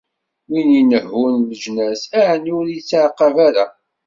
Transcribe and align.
Win 0.49 0.69
inehhun 0.81 1.33
leǧnas, 1.49 2.01
ɛni 2.27 2.51
ur 2.59 2.65
ittɛaqab 2.69 3.35
ara. 3.47 3.65